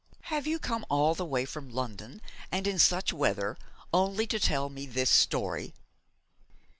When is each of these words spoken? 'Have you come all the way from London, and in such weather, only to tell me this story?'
'Have 0.21 0.47
you 0.47 0.57
come 0.57 0.83
all 0.89 1.13
the 1.13 1.23
way 1.23 1.45
from 1.45 1.69
London, 1.69 2.23
and 2.51 2.65
in 2.65 2.79
such 2.79 3.13
weather, 3.13 3.55
only 3.93 4.25
to 4.25 4.39
tell 4.39 4.67
me 4.67 4.87
this 4.87 5.11
story?' 5.11 5.75